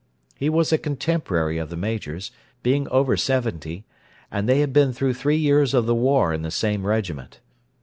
[0.35, 2.31] He was a contemporary of the Major's,
[2.63, 3.85] being over seventy,
[4.31, 7.39] and they had been through three years of the War in the same regiment.